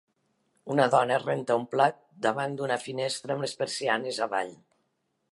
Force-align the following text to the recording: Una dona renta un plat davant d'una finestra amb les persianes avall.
Una 0.75 0.85
dona 0.93 1.17
renta 1.23 1.57
un 1.59 1.67
plat 1.73 1.99
davant 2.25 2.55
d'una 2.61 2.77
finestra 2.85 3.35
amb 3.37 3.45
les 3.47 3.53
persianes 3.59 4.19
avall. 4.27 4.51